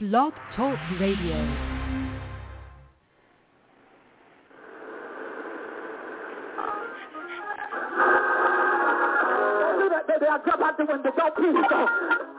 [0.00, 1.36] Blog Talk Radio.
[10.34, 11.12] I'll jump out the window.
[11.16, 11.54] Don't please.
[11.70, 12.33] Don't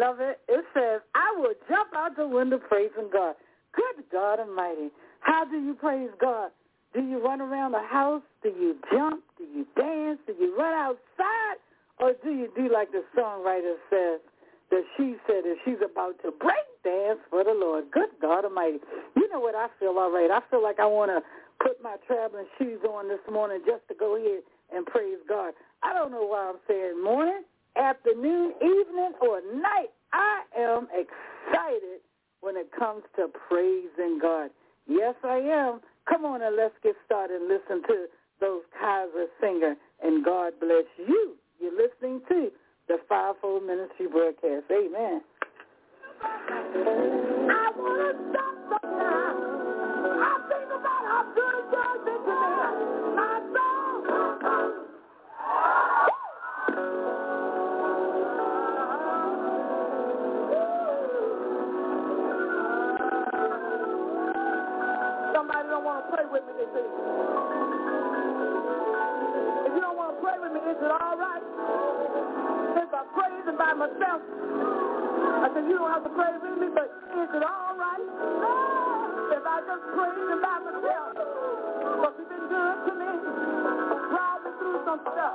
[0.00, 0.40] love it.
[0.48, 3.34] It says, I will jump out the window praising God.
[3.76, 4.88] Good God Almighty.
[5.20, 6.50] How do you praise God?
[6.94, 8.22] Do you run around the house?
[8.42, 9.22] Do you jump?
[9.36, 10.18] Do you dance?
[10.26, 11.60] Do you run outside?
[12.00, 14.20] Or do you do like the songwriter says
[14.70, 17.84] that she said that she's about to break dance for the Lord?
[17.92, 18.78] Good God Almighty.
[19.14, 20.30] You know what I feel all right.
[20.32, 21.20] I feel like I want to
[21.62, 24.40] put my traveling shoes on this morning just to go here
[24.74, 25.52] and praise God.
[25.82, 27.44] I don't know why I'm saying morning
[27.76, 29.90] afternoon, evening, or night.
[30.12, 32.00] I am excited
[32.40, 34.50] when it comes to praising God.
[34.86, 35.80] Yes, I am.
[36.08, 38.06] Come on and let's get started and listen to
[38.40, 39.76] those Kaiser singer.
[40.02, 41.36] And God bless you.
[41.60, 42.50] You're listening to
[42.88, 44.64] the Fivefold Ministry broadcast.
[44.70, 45.20] Amen.
[66.30, 67.06] With me this evening.
[69.66, 71.42] If you don't want to pray with me, is it all right?
[72.78, 74.22] If I praise by myself,
[75.42, 78.06] I said, you don't have to pray with me, but is it all right?
[79.34, 84.78] If I just praise him by myself, because he's been good to me, me through
[84.86, 85.34] some stuff.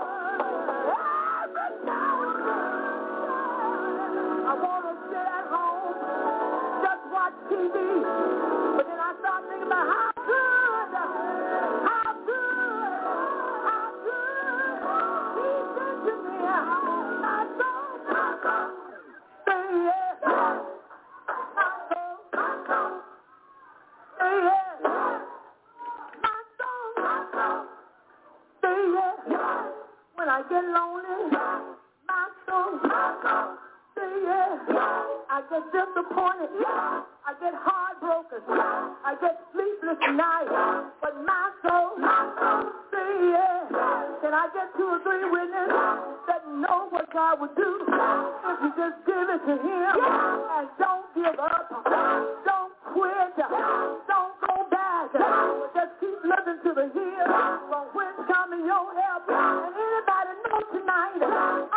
[4.45, 5.91] I want to sit at home,
[6.87, 7.75] just watch TV,
[8.79, 10.54] but then I start thinking about how good,
[30.71, 31.31] lonely,
[32.07, 32.79] my soul,
[33.95, 34.59] say yes.
[35.29, 36.49] I get disappointed.
[36.63, 38.41] I get heartbroken.
[38.49, 40.53] I get sleepless nights.
[41.01, 41.97] But my soul,
[42.93, 43.65] say yes.
[44.21, 45.75] Can I get two or three witnesses
[46.27, 51.05] that know what God would do if you just give it to Him and don't
[51.13, 51.69] give up,
[52.45, 55.11] don't quit, don't go back,
[55.73, 57.27] just keep looking to the hill
[57.69, 59.84] from whence coming your help.
[60.95, 61.74] And anybody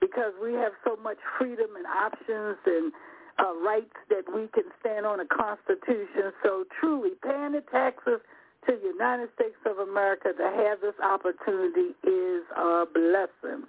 [0.00, 2.92] because we have so much freedom and options and
[3.38, 6.32] uh, rights that we can stand on a constitution.
[6.42, 8.20] So truly, paying the taxes
[8.66, 13.66] to the United States of America to have this opportunity is a blessing.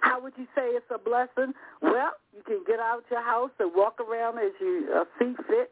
[0.00, 1.52] How would you say it's a blessing?
[1.82, 5.70] Well, you can get out your house and walk around as you uh, see fit,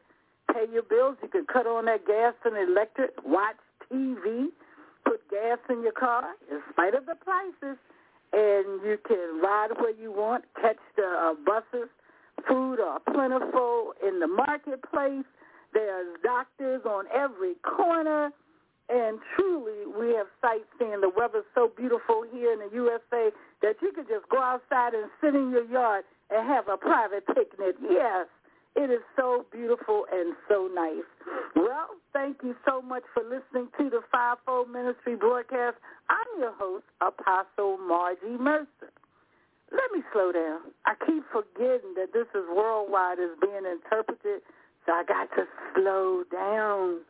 [0.52, 1.16] pay your bills.
[1.22, 3.56] You can cut on that gas and electric, watch
[3.90, 4.48] TV,
[5.04, 7.78] put gas in your car, in spite of the prices,
[8.34, 11.88] and you can ride where you want, catch the uh, buses.
[12.48, 15.24] Food are plentiful in the marketplace.
[15.72, 18.30] There's doctors on every corner.
[18.88, 21.00] And truly, we have sightseeing.
[21.00, 23.30] The weather's so beautiful here in the USA
[23.62, 27.26] that you could just go outside and sit in your yard and have a private
[27.26, 27.76] picnic.
[27.88, 28.26] Yes,
[28.76, 31.06] it is so beautiful and so nice.
[31.56, 35.76] Well, thank you so much for listening to the Fivefold Ministry broadcast.
[36.10, 38.92] I'm your host, Apostle Margie Mercer.
[39.72, 40.60] Let me slow down.
[40.86, 44.42] I keep forgetting that this is worldwide is being interpreted
[44.86, 47.00] so I got to slow down.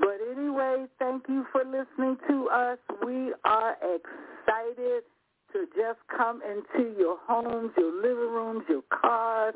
[0.00, 2.78] But anyway, thank you for listening to us.
[3.04, 5.04] We are excited
[5.52, 9.54] to just come into your homes, your living rooms, your cars.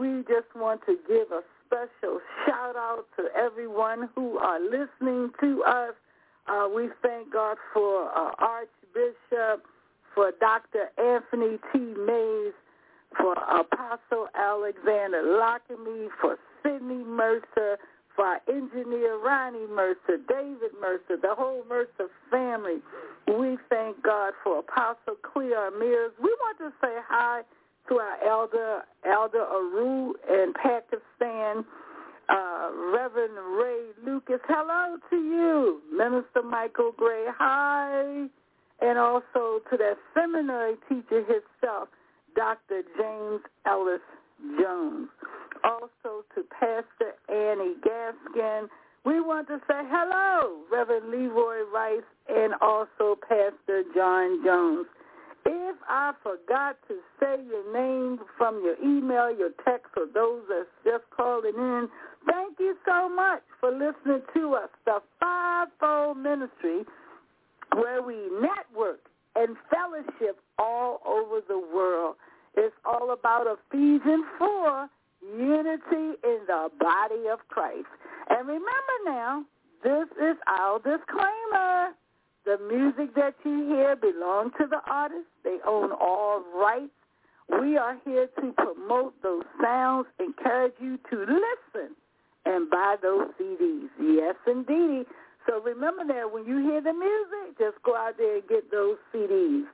[0.00, 5.62] We just want to give a special shout out to everyone who are listening to
[5.64, 5.94] us.
[6.46, 9.64] Uh, we thank God for uh, Archbishop,
[10.14, 10.90] for Dr.
[10.98, 11.78] Anthony T.
[11.78, 12.52] Mays,
[13.18, 17.78] for Apostle Alexander Lockamy, for Sidney Mercer,
[18.16, 22.80] for our engineer Ronnie Mercer, David Mercer, the whole Mercer family.
[23.26, 26.12] We thank God for Apostle Cleo Mears.
[26.22, 27.42] We want to say hi
[27.88, 31.64] to our elder, Elder Aru in Pakistan,
[32.28, 34.40] uh, Reverend Ray Lucas.
[34.48, 37.26] Hello to you, Minister Michael Gray.
[37.38, 38.26] Hi.
[38.80, 41.88] And also to that seminary teacher himself,
[42.34, 42.82] Dr.
[42.98, 44.00] James Ellis
[44.60, 45.08] Jones.
[45.62, 48.68] Also to Pastor Annie Gaskin.
[49.04, 54.86] We want to say hello, Reverend Leroy Rice, and also Pastor John Jones.
[55.44, 56.94] If I forgot to
[58.42, 61.88] from your email, your text, or those that's just calling in,
[62.26, 66.82] thank you so much for listening to us, the Fivefold Ministry,
[67.76, 68.98] where we network
[69.36, 72.16] and fellowship all over the world.
[72.56, 74.88] It's all about Ephesians 4,
[75.38, 77.86] unity in the body of Christ.
[78.28, 79.44] And remember now,
[79.84, 81.90] this is our disclaimer.
[82.44, 85.28] The music that you hear belongs to the artist.
[85.44, 86.90] They own all rights.
[87.48, 91.94] We are here to promote those sounds, encourage you to listen
[92.44, 93.88] and buy those CDs.
[94.00, 95.06] Yes, indeed.
[95.46, 98.96] So remember that when you hear the music, just go out there and get those
[99.14, 99.64] CDs.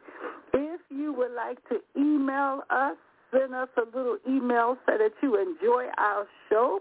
[0.54, 2.96] If you would like to email us,
[3.30, 6.80] send us a little email so that you enjoy our show.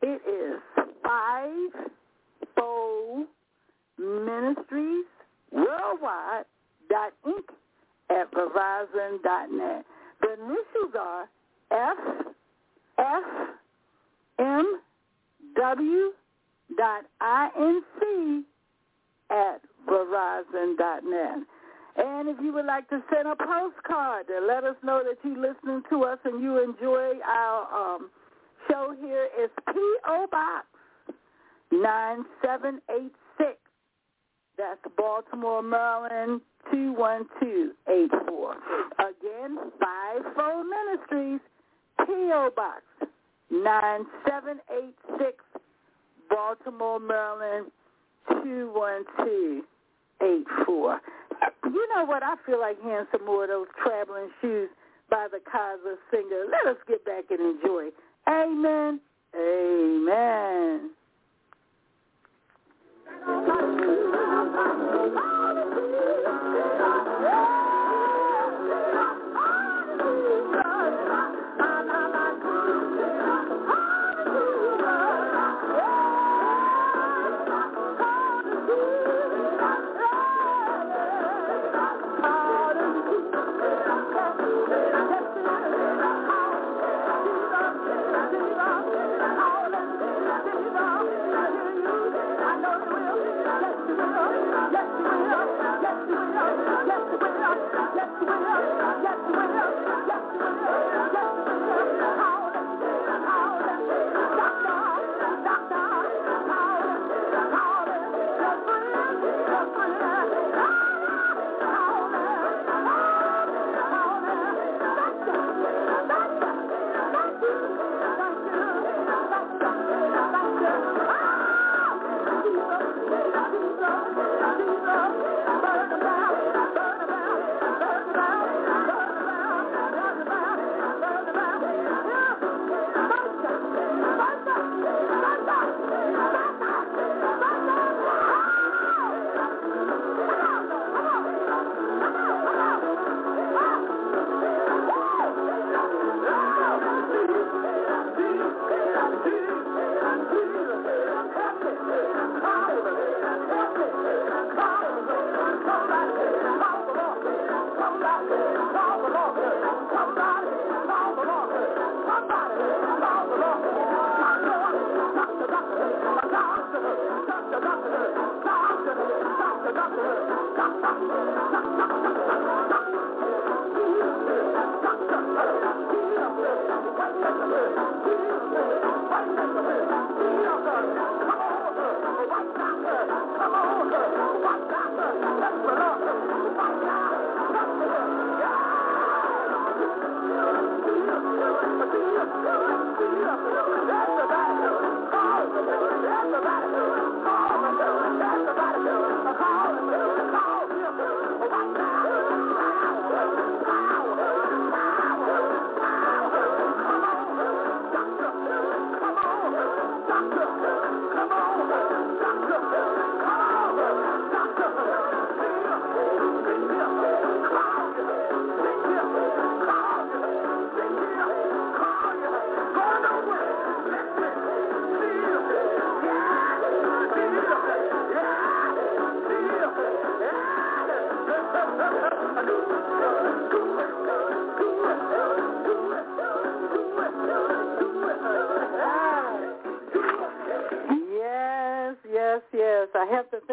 [0.00, 0.60] It is
[1.02, 1.88] five
[3.98, 5.06] ministries
[5.52, 6.44] worldwide
[6.90, 7.44] inc
[8.10, 9.84] at verizon dot net.
[10.20, 11.28] The initials are
[11.70, 12.26] F
[12.98, 13.24] F
[14.38, 14.80] M
[15.56, 16.12] W
[16.76, 18.44] dot inc
[19.30, 21.38] at verizon dot net.
[21.96, 25.36] And if you would like to send a postcard to let us know that you're
[25.36, 28.10] listening to us and you enjoy our um,
[28.70, 30.26] show here, it's P.O.
[30.30, 30.66] Box
[31.72, 33.14] 9786.
[34.58, 36.40] That's Baltimore, Maryland,
[36.72, 38.56] 21284.
[38.98, 41.40] Again, Fivefold Ministries,
[42.04, 42.50] P.O.
[42.56, 42.82] Box
[43.50, 45.44] 9786,
[46.28, 47.70] Baltimore, Maryland,
[48.28, 51.00] 21284.
[51.64, 52.22] You know what?
[52.22, 54.68] I feel like hearing some more of those traveling shoes
[55.08, 56.44] by the Kaza singer.
[56.50, 57.90] Let us get back and enjoy.
[58.26, 59.00] Amen.
[59.34, 60.90] Amen.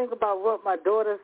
[0.05, 1.17] Think about what my daughter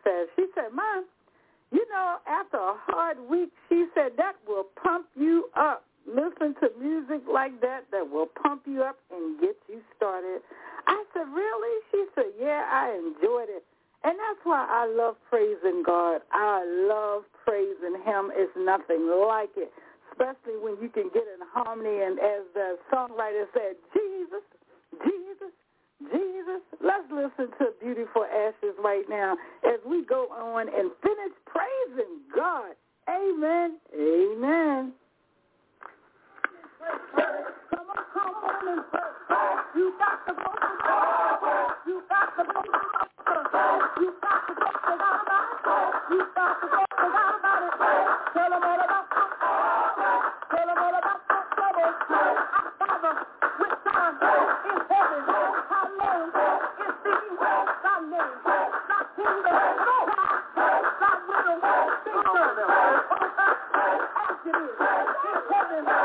[65.78, 66.01] in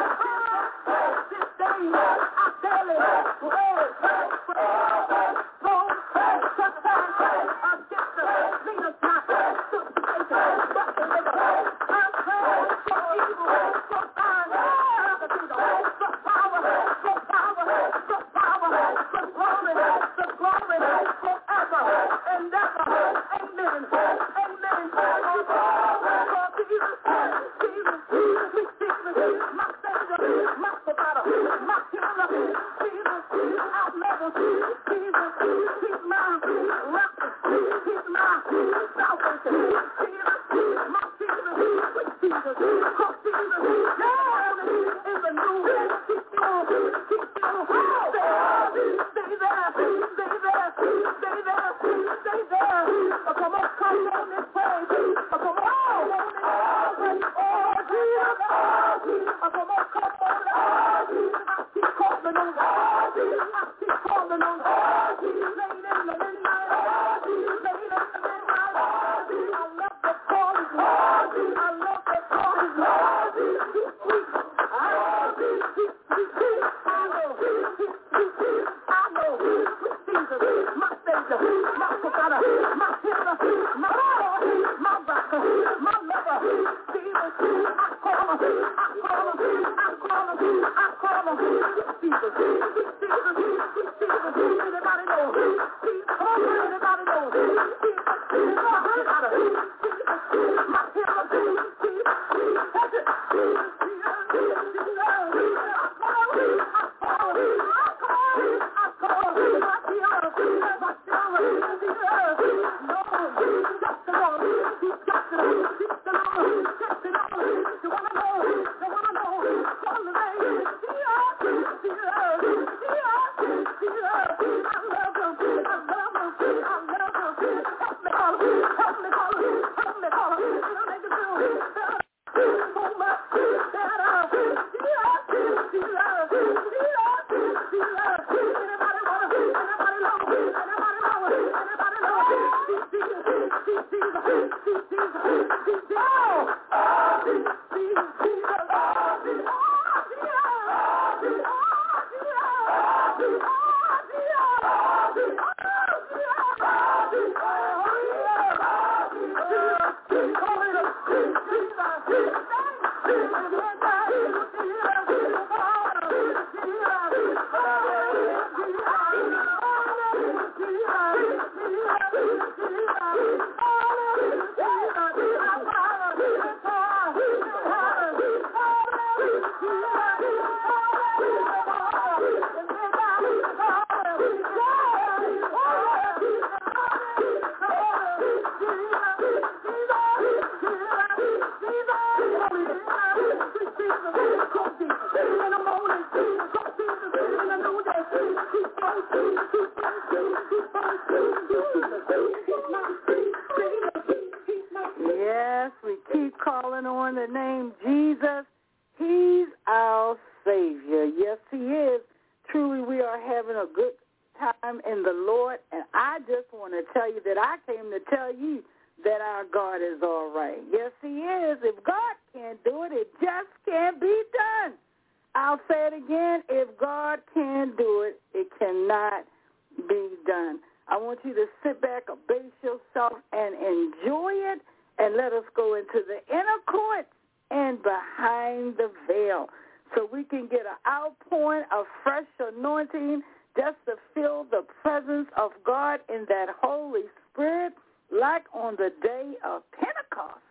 [246.77, 247.73] Holy Spirit
[248.13, 250.45] like on the day of Pentecost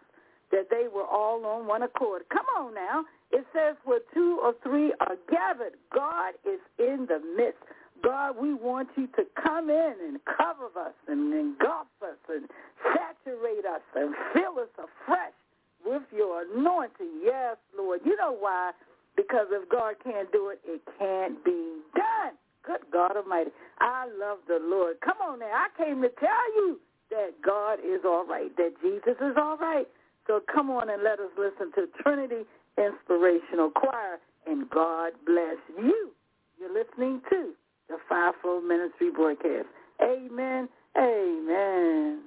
[0.51, 2.23] that they were all on one accord.
[2.33, 3.05] Come on now.
[3.31, 7.61] It says where two or three are gathered, God is in the midst.
[8.03, 12.49] God, we want you to come in and cover us and engulf us and
[12.81, 15.37] saturate us and fill us afresh
[15.85, 17.21] with your anointing.
[17.23, 18.01] Yes, Lord.
[18.03, 18.71] You know why?
[19.15, 22.33] Because if God can't do it, it can't be done.
[22.65, 23.51] Good God Almighty.
[23.79, 24.97] I love the Lord.
[25.01, 25.51] Come on now.
[25.53, 26.79] I came to tell you
[27.11, 29.87] that God is all right, that Jesus is all right.
[30.27, 32.43] So come on and let us listen to Trinity
[32.77, 36.11] Inspirational Choir, and God bless you.
[36.59, 37.51] You're listening to
[37.89, 39.67] the Fivefold Ministry broadcast.
[40.01, 40.67] Amen.
[40.97, 42.21] Amen.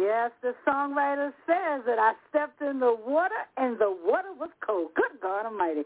[0.00, 4.90] Yes, the songwriter says that I stepped in the water and the water was cold.
[4.94, 5.80] Good God Almighty.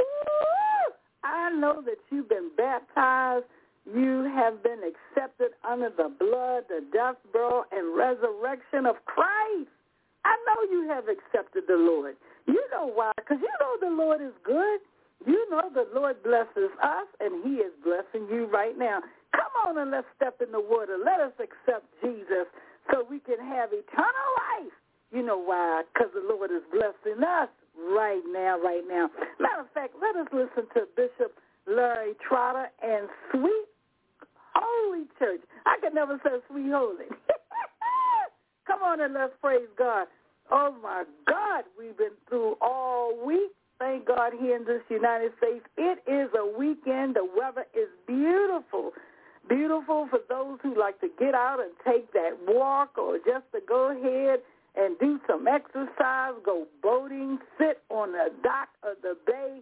[0.00, 0.92] Ooh,
[1.24, 3.46] I know that you've been baptized.
[3.92, 9.70] You have been accepted under the blood, the death, burial, and resurrection of Christ.
[10.24, 12.16] I know you have accepted the Lord.
[12.46, 13.12] You know why?
[13.16, 14.80] Because you know the Lord is good.
[15.26, 19.00] You know the Lord blesses us, and he is blessing you right now.
[19.32, 20.96] Come on and let's step in the water.
[21.02, 22.46] Let us accept Jesus
[22.90, 24.72] so we can have eternal life.
[25.12, 25.82] You know why?
[25.92, 29.08] Because the Lord is blessing us right now, right now.
[29.40, 31.34] Matter of fact, let us listen to Bishop
[31.66, 33.66] Larry Trotter and Sweet
[34.54, 35.40] Holy Church.
[35.66, 37.06] I could never say sweet holy.
[38.66, 40.06] Come on and let's praise God.
[40.50, 43.52] Oh my God, we've been through all week.
[43.78, 45.64] Thank God here in this United States.
[45.76, 47.14] It is a weekend.
[47.14, 48.90] The weather is beautiful.
[49.48, 53.60] Beautiful for those who like to get out and take that walk or just to
[53.66, 54.40] go ahead
[54.76, 59.60] and do some exercise, go boating, sit on the dock of the bay,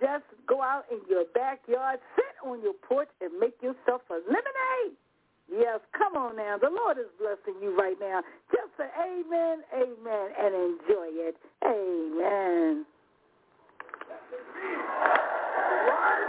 [0.00, 4.96] just go out in your backyard, sit on your porch and make yourself a lemonade.
[5.52, 6.56] Yes, come on now.
[6.58, 8.22] The Lord is blessing you right now.
[8.50, 11.36] Just say amen, amen, and enjoy it.
[11.64, 12.86] Amen.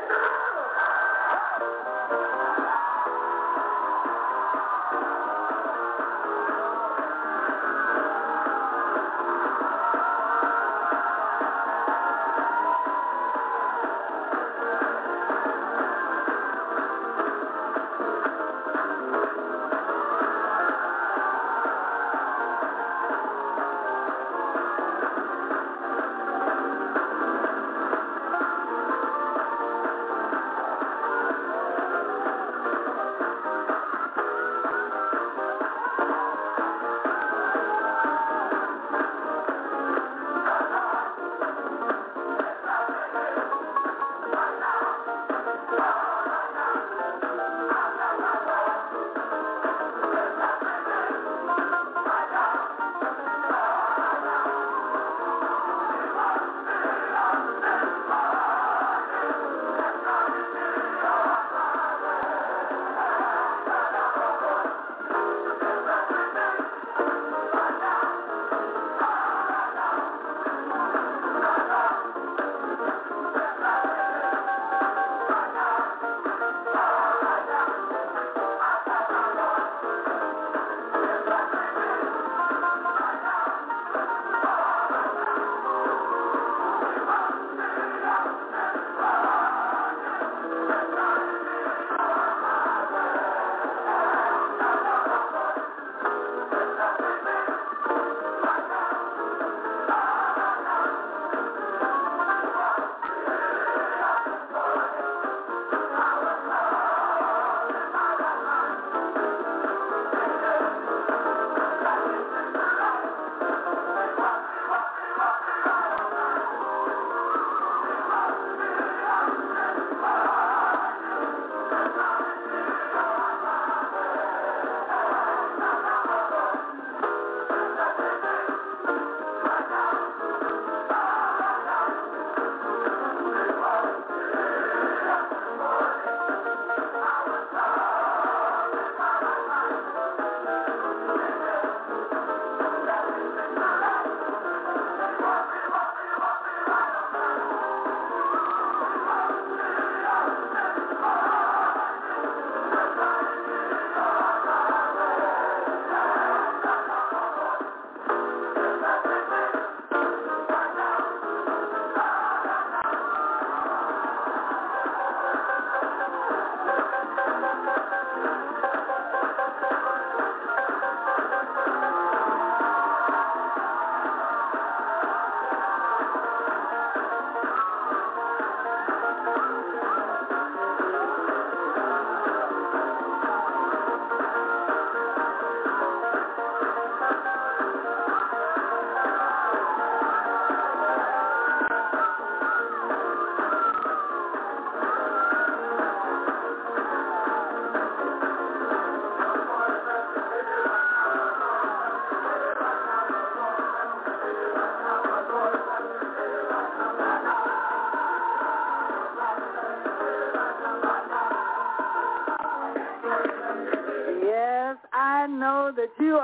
[0.10, 0.38] Know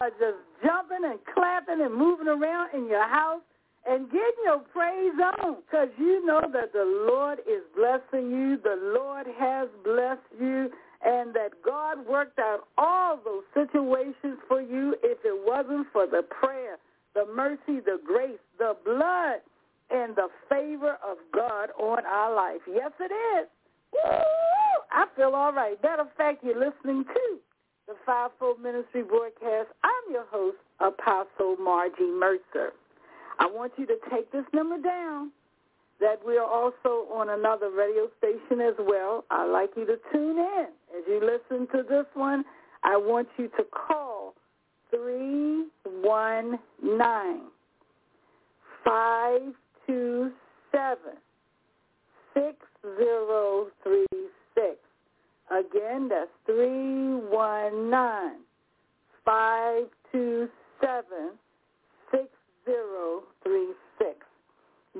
[0.07, 3.41] you just jumping and clapping and moving around in your house
[3.87, 8.57] and getting your praise on because you know that the Lord is blessing you.
[8.63, 10.69] The Lord has blessed you
[11.05, 16.23] and that God worked out all those situations for you if it wasn't for the
[16.23, 16.77] prayer,
[17.13, 19.39] the mercy, the grace, the blood,
[19.89, 22.61] and the favor of God on our life.
[22.67, 23.47] Yes, it is.
[23.93, 24.09] Woo!
[24.91, 25.81] I feel all right.
[25.81, 27.37] Matter of fact, you're listening to
[27.87, 29.69] the Fivefold Ministry broadcast.
[29.83, 32.73] I'm your host, Apostle Margie Mercer.
[33.39, 35.31] I want you to take this number down
[35.99, 39.25] that we are also on another radio station as well.
[39.31, 40.67] I'd like you to tune in.
[40.95, 42.43] As you listen to this one,
[42.83, 44.33] I want you to call
[44.91, 47.41] 319
[48.83, 51.17] 527
[52.33, 54.77] 6036.
[55.49, 58.41] Again, that's 319
[59.25, 61.37] 527
[62.11, 64.25] 6036.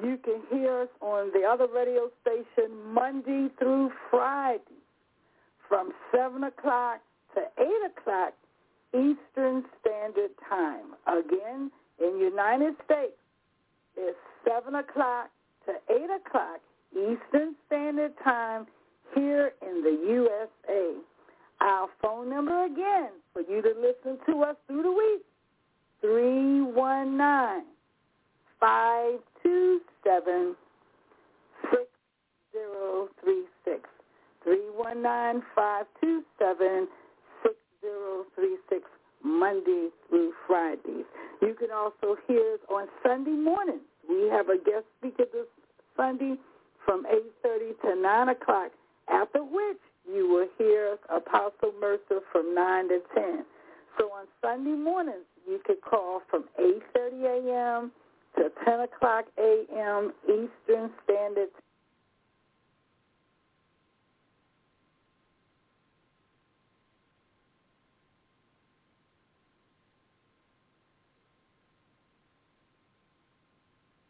[0.02, 4.82] You can hear us on the other radio station Monday through Friday
[5.70, 7.00] from 7 o'clock
[7.36, 8.34] to 8 o'clock
[8.92, 10.96] Eastern Standard Time.
[11.06, 13.14] Again, in United States,
[13.96, 15.30] it's 7 o'clock
[15.68, 16.60] to 8 o'clock
[16.92, 18.66] Eastern Standard Time
[19.14, 20.96] here in the USA.
[21.62, 25.24] Our phone number again for you to listen to us through the week,
[26.02, 27.64] 319
[28.60, 30.56] 527
[32.58, 33.90] 6036.
[34.44, 36.88] 319 527
[37.44, 38.84] 6036
[39.24, 41.06] Monday through Fridays.
[41.42, 43.82] You can also hear us on Sunday mornings.
[44.08, 45.48] We have a guest speaker this
[45.98, 46.38] Sunday
[46.86, 47.06] from
[47.44, 48.72] 8.30 to 9 o'clock,
[49.10, 53.46] after which you will hear Apostle Mercer from 9 to 10.
[54.00, 57.92] So on Sunday mornings, you could call from 8.30 a.m.
[58.38, 60.14] to 10 o'clock a.m.
[60.24, 61.50] Eastern Standard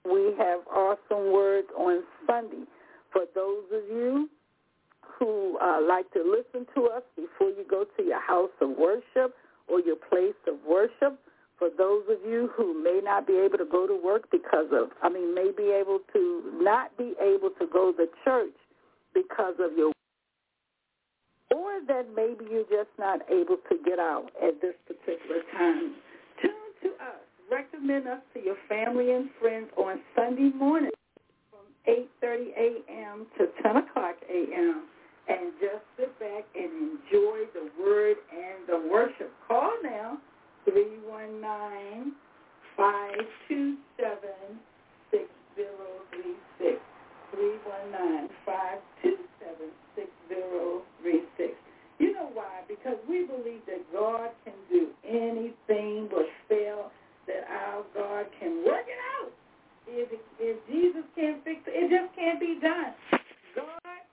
[0.09, 2.63] We have awesome words on Sunday.
[3.11, 4.29] For those of you
[5.01, 9.35] who uh, like to listen to us before you go to your house of worship
[9.67, 11.19] or your place of worship,
[11.57, 14.89] for those of you who may not be able to go to work because of,
[15.01, 18.53] I mean, may be able to not be able to go to church
[19.13, 19.91] because of your,
[21.55, 25.95] or that maybe you're just not able to get out at this particular time.
[26.41, 26.51] Tune
[26.83, 27.26] to us.
[27.49, 30.91] Recommend us to your family and friends on Sunday morning
[31.49, 33.27] from 8.30 a.m.
[33.37, 34.83] to 10 o'clock a.m.
[35.29, 39.31] And just sit back and enjoy the word and the worship.
[39.47, 40.17] Call now,
[40.65, 42.13] 319
[42.75, 43.79] 527
[45.11, 46.79] 6036.
[47.31, 51.53] 319 527 6036.
[51.99, 52.61] You know why?
[52.67, 56.91] Because we believe that God can do anything but fail,
[57.25, 59.31] that our God can work it out.
[59.87, 62.93] If, if Jesus can't fix it, it just can't be done.
[63.55, 64.03] God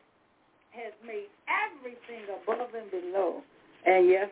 [0.70, 3.42] has made everything above and below.
[3.86, 4.30] And yes,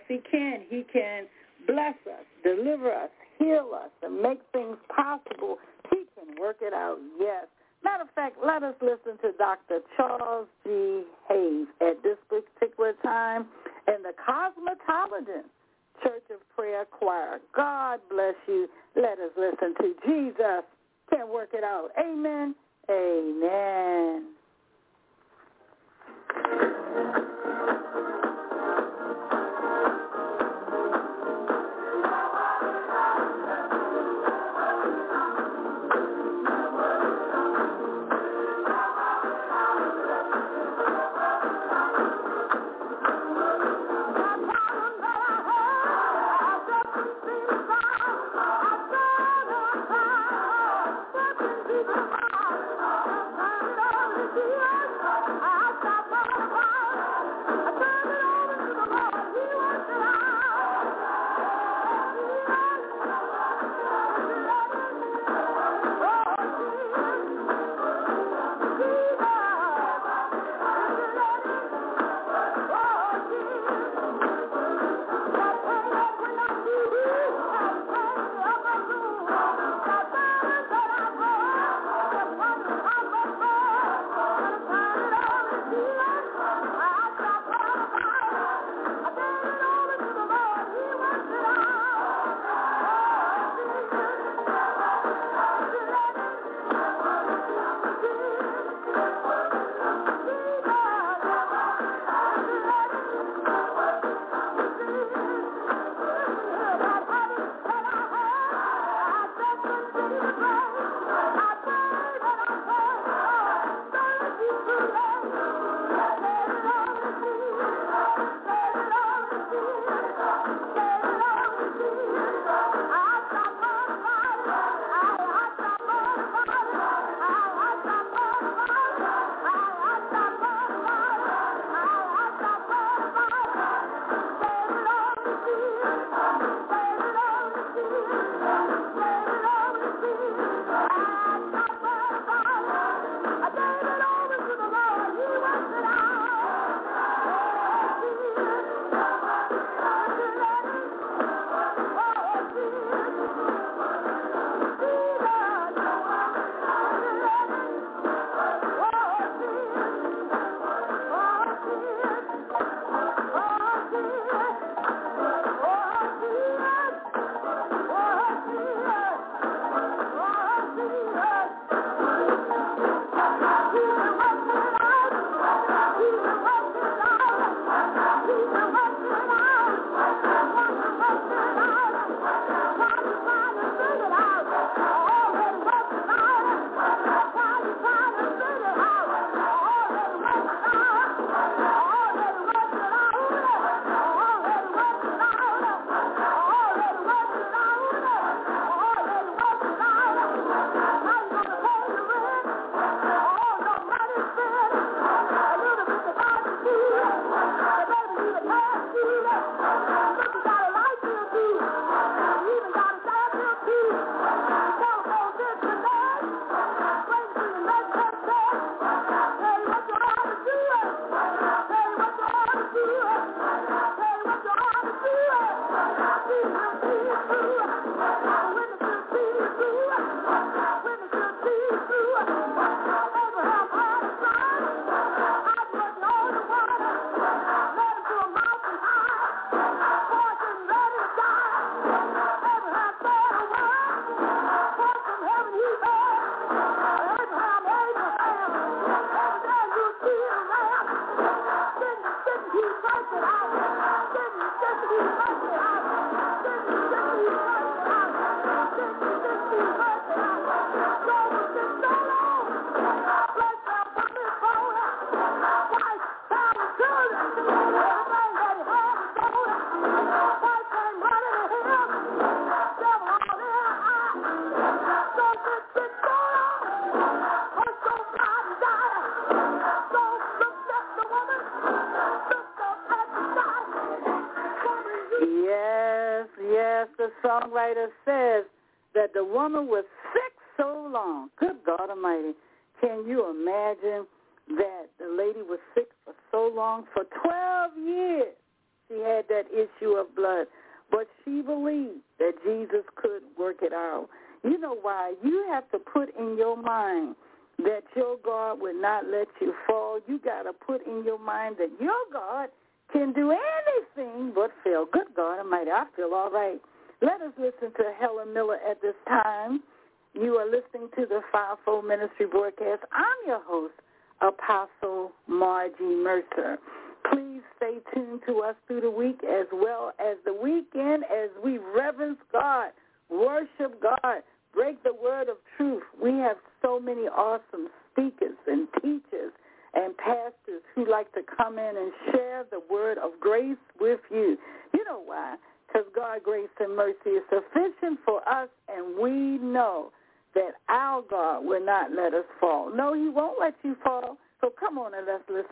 [289.42, 289.86] woman with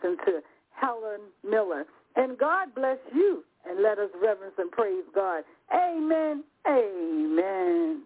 [0.01, 0.41] listen to
[0.71, 1.85] Helen Miller.
[2.15, 5.43] And God bless you, and let us reverence and praise God.
[5.73, 6.43] Amen.
[6.67, 8.01] Amen.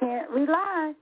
[0.00, 0.94] Can't rely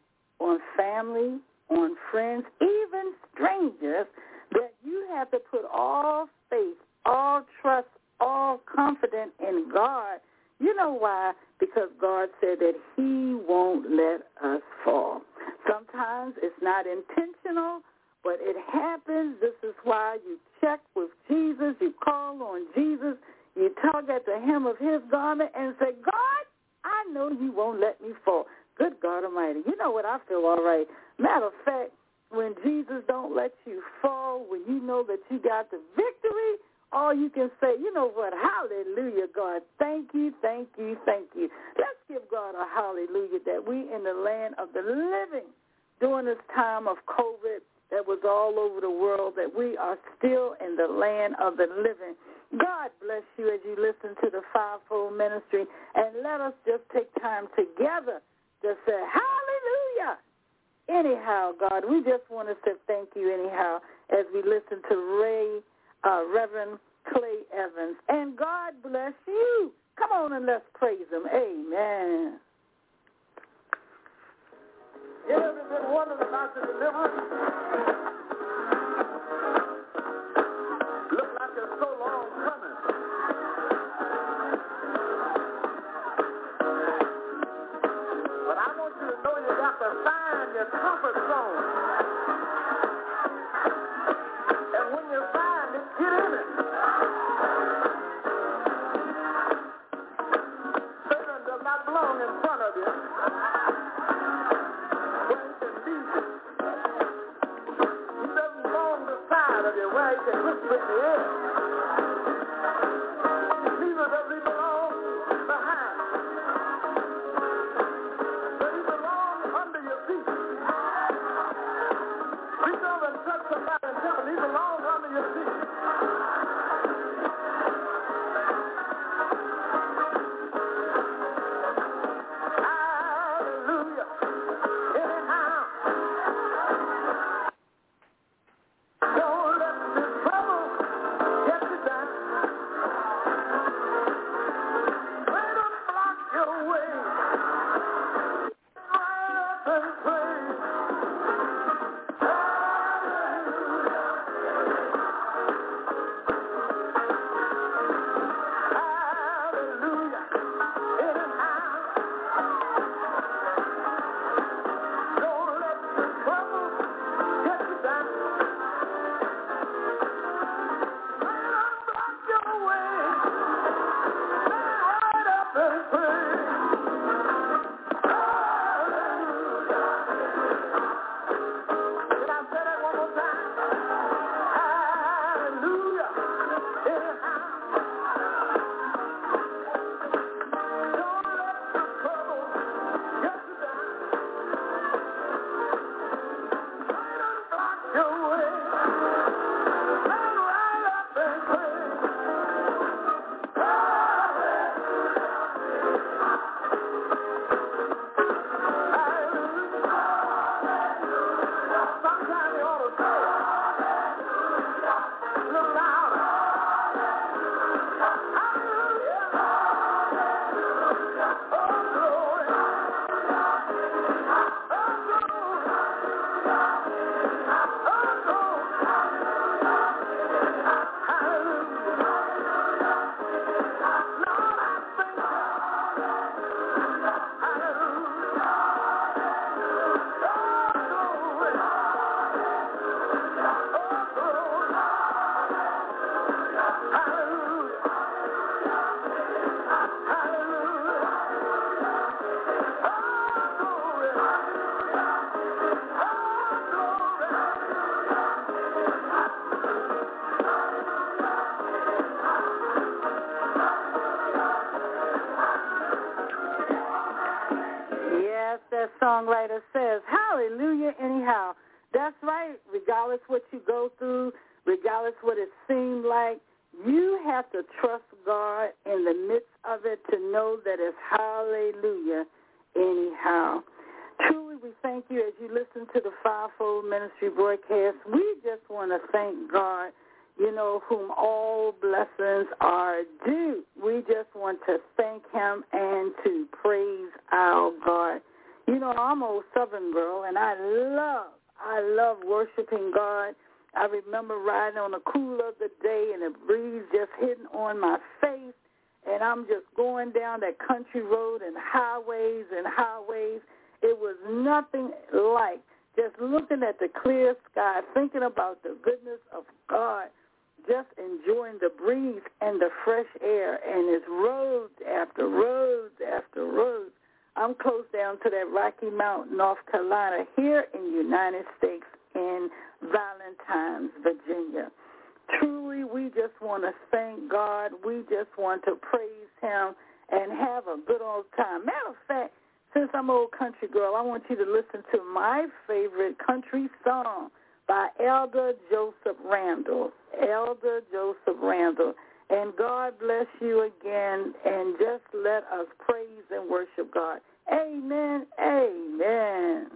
[340.11, 341.65] and have a good old time.
[341.67, 342.35] Matter of fact,
[342.75, 347.31] since I'm old country girl, I want you to listen to my favorite country song
[347.67, 349.91] by Elder Joseph Randall.
[350.21, 351.95] Elder Joseph Randall.
[352.29, 357.21] And God bless you again, and just let us praise and worship God.
[357.53, 358.27] Amen.
[358.41, 359.71] Amen.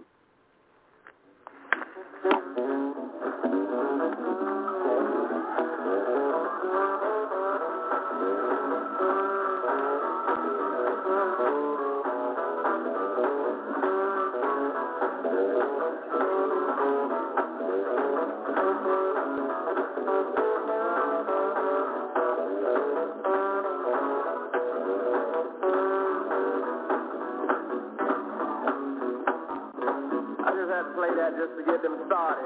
[31.41, 32.45] Just to get them started.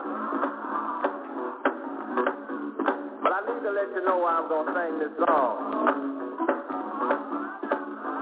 [3.20, 5.52] But I need to let you know why I'm going to sing this song.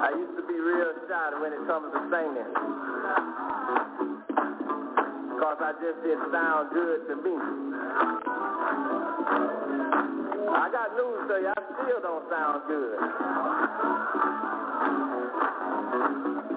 [0.01, 2.49] I used to be real shy when it comes to singing.
[5.29, 7.37] Because I just didn't sound good to me.
[10.57, 11.53] I got news to you.
[11.53, 12.97] I still don't sound good.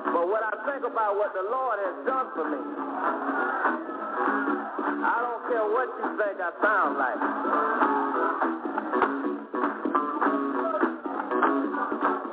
[0.09, 3.86] But what I think about what the Lord has done for me,
[4.17, 7.21] I don't care what you think I sound like.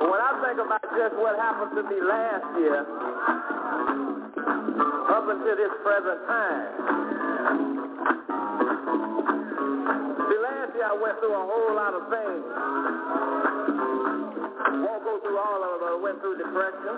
[0.00, 2.80] When I think about just what happened to me last year,
[5.12, 6.70] up until this present time,
[10.24, 12.44] see, last year I went through a whole lot of things.
[15.24, 16.94] Through all of went through depression.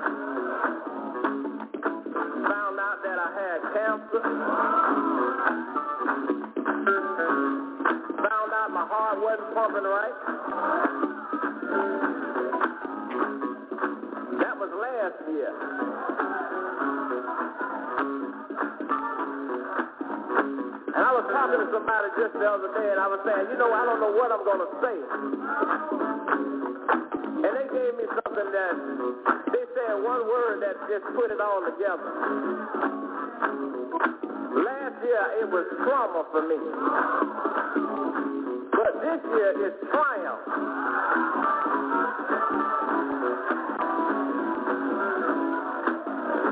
[2.42, 4.75] Found out that I had cancer.
[9.56, 9.72] That
[14.60, 15.48] was last year.
[20.92, 23.56] And I was talking to somebody just the other day, and I was saying, you
[23.56, 24.96] know, I don't know what I'm going to say.
[27.48, 28.76] And they gave me something that
[29.56, 32.04] they said one word that just put it all together.
[34.52, 37.85] Last year it was trauma for me.
[38.96, 40.40] This year is triumph.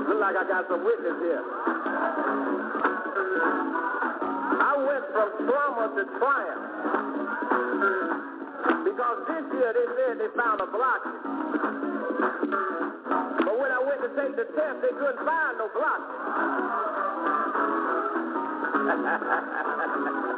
[0.09, 1.43] Look like I got some witness here.
[4.61, 6.65] I went from trauma to triumph.
[8.85, 11.25] Because this year they said they found a blockage.
[13.41, 16.13] But when I went to take the test, they couldn't find no blockage.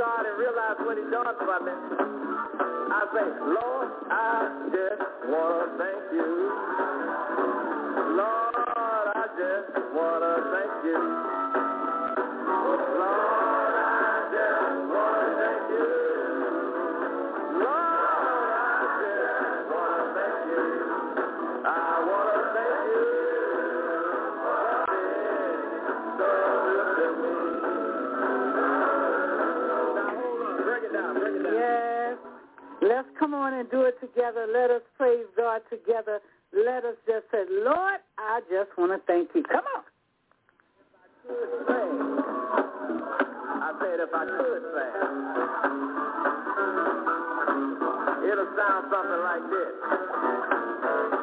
[0.00, 1.72] God and realize what he done for me,
[2.88, 6.24] I say, Lord, I just want to thank you.
[8.16, 8.54] Lord,
[9.12, 11.00] I just want to thank you.
[12.96, 13.49] Lord,
[34.00, 34.46] together.
[34.52, 36.20] Let us praise God together.
[36.52, 39.42] Let us just say, Lord, I just want to thank you.
[39.44, 39.82] Come on.
[43.62, 44.94] I said if I could sing,
[48.30, 51.19] it'll sound something like this.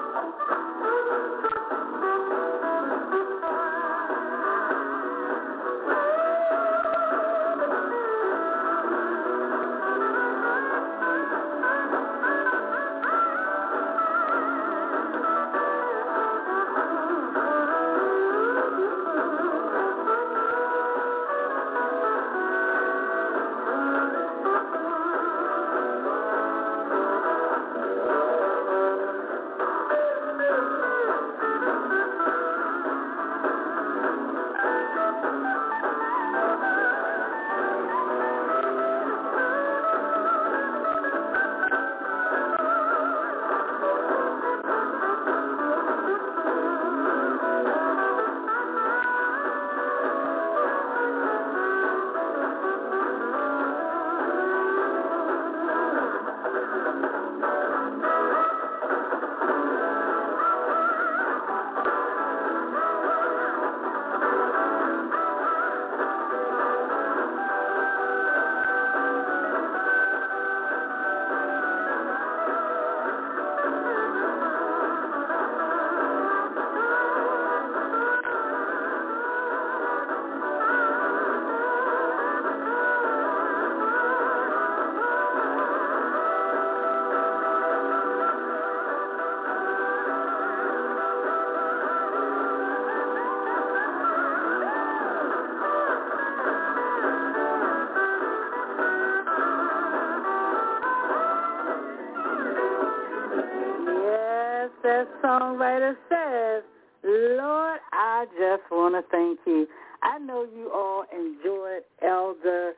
[105.38, 106.64] Songwriter says,
[107.04, 109.68] Lord, I just want to thank you.
[110.04, 112.74] I know you all enjoyed Elder,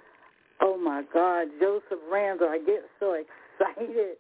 [0.62, 2.50] oh my God, Joseph Randall.
[2.50, 4.18] I get so excited.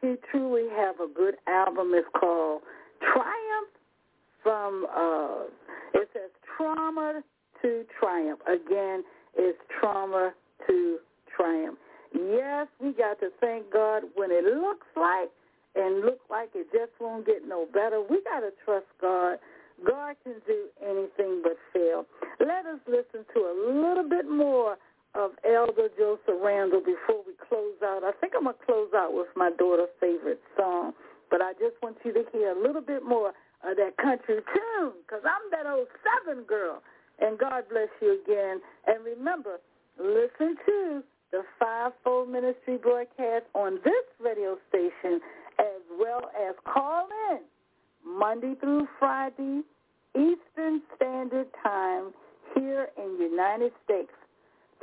[0.00, 1.92] He truly have a good album.
[1.94, 2.62] It's called
[3.00, 3.70] Triumph
[4.42, 5.44] from, uh,
[5.94, 7.22] it says Trauma
[7.62, 8.40] to Triumph.
[8.46, 9.04] Again,
[9.36, 10.32] it's Trauma
[10.66, 10.98] to
[11.36, 11.78] Triumph.
[12.14, 15.30] Yes, we got to thank God when it looks like
[15.74, 18.00] and look like it just won't get no better.
[18.02, 19.38] We got to trust God.
[19.86, 22.06] God can do anything but fail.
[22.40, 24.76] Let us listen to a little bit more
[25.14, 28.04] of Elder Joseph Randall before we close out.
[28.04, 30.92] I think I'm going to close out with my daughter's favorite song,
[31.30, 33.32] but I just want you to hear a little bit more
[33.64, 36.82] of that country tune because I'm that old Southern girl.
[37.20, 38.60] And God bless you again.
[38.86, 39.60] And remember,
[39.98, 45.20] listen to the Fivefold Ministry broadcast on this radio station
[45.58, 47.40] as well as call in
[48.04, 49.62] Monday through Friday,
[50.14, 52.12] Eastern Standard Time
[52.54, 54.10] here in the United States.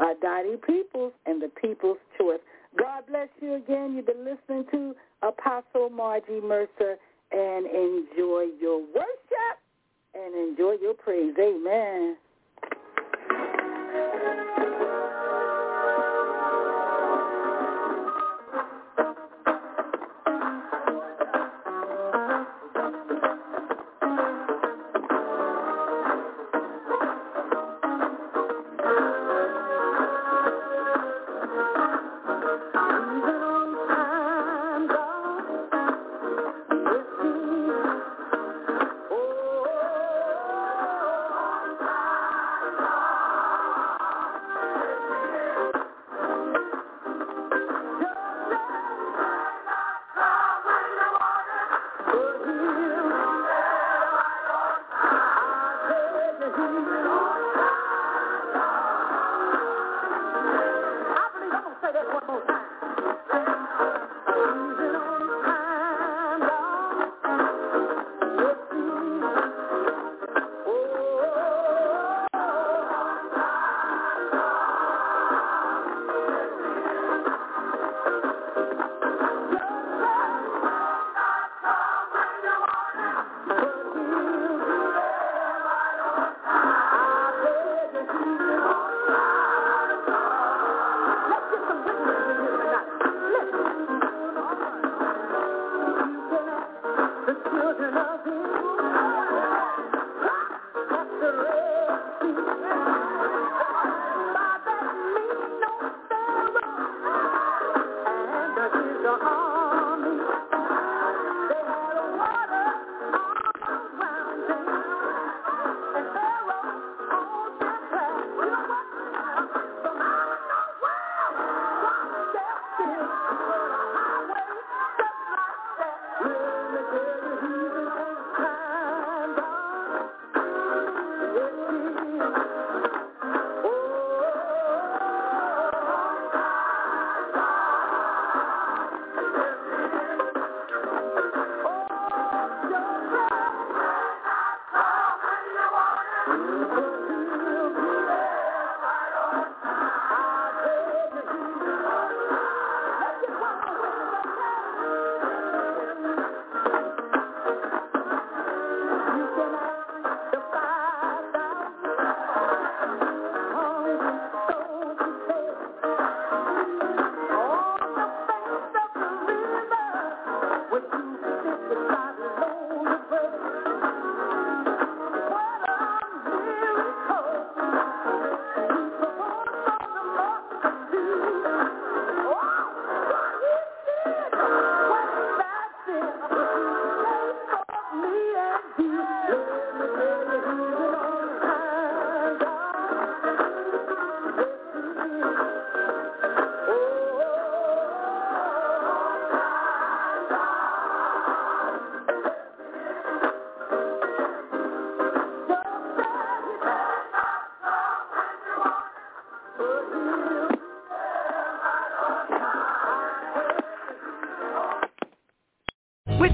[0.00, 2.40] by Dottie Peoples and the People's Choice.
[2.78, 3.94] God bless you again.
[3.94, 6.96] You've been listening to Apostle Margie Mercer
[7.30, 9.58] and enjoy your worship
[10.14, 11.34] and enjoy your praise.
[11.38, 12.16] Amen.